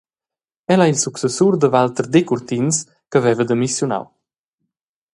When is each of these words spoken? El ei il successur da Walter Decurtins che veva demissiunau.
El 0.75 0.83
ei 0.85 0.91
il 0.93 0.97
successur 1.01 1.53
da 1.57 1.67
Walter 1.75 2.07
Decurtins 2.15 2.77
che 3.11 3.23
veva 3.25 3.47
demissiunau. 3.49 4.05